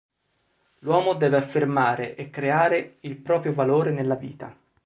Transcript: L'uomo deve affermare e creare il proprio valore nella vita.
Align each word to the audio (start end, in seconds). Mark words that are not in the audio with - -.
L'uomo 0.79 1.13
deve 1.13 1.35
affermare 1.37 2.15
e 2.15 2.31
creare 2.31 2.95
il 3.01 3.17
proprio 3.17 3.53
valore 3.53 3.91
nella 3.91 4.15
vita. 4.15 4.57